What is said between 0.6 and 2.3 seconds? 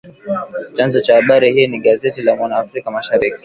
Chanzo cha habari hii ni gazeti